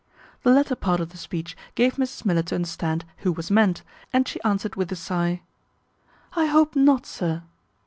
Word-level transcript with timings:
The 0.41 0.49
latter 0.49 0.75
part 0.75 0.99
of 0.99 1.09
the 1.09 1.17
speech 1.17 1.55
gave 1.75 1.97
Mrs 1.97 2.25
Miller 2.25 2.41
to 2.41 2.55
understand 2.55 3.05
who 3.17 3.31
was 3.31 3.51
meant, 3.51 3.83
and 4.11 4.27
she 4.27 4.41
answered 4.41 4.75
with 4.75 4.91
a 4.91 4.95
sigh, 4.95 5.43
"I 6.35 6.47
hope 6.47 6.75
not, 6.75 7.05
sir." 7.05 7.43